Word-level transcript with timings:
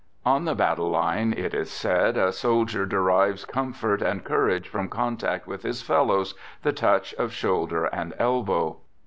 On 0.25 0.45
the 0.45 0.55
battle 0.55 0.89
line, 0.89 1.31
it 1.37 1.53
is 1.53 1.69
said 1.69 2.17
a 2.17 2.31
soldier 2.33 2.87
derives 2.87 3.45
com 3.45 3.71
fort 3.71 4.01
and 4.01 4.23
courage 4.23 4.67
from 4.67 4.89
contact 4.89 5.45
with 5.45 5.61
his 5.61 5.83
fellows, 5.83 6.33
the 6.63 6.73
touch 6.73 7.13
of 7.19 7.31
shoulder 7.31 7.85
and 7.85 8.15
elbow. 8.17 8.79